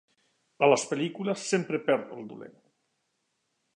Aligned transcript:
A 0.67 0.69
les 0.71 0.85
pel·lícules 0.93 1.43
sempre 1.51 1.81
perd 1.91 2.17
el 2.17 2.27
dolent. 2.33 2.59